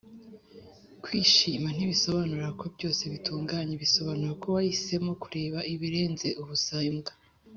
kwishima 1.03 1.67
ntibisobanura 1.75 2.47
ko 2.59 2.65
byose 2.75 3.03
bitunganye. 3.13 3.73
bisobanura 3.83 4.33
ko 4.41 4.47
wahisemo 4.55 5.11
kureba 5.23 5.59
ibirenze 5.73 6.29
ubusembwa. 6.41 7.11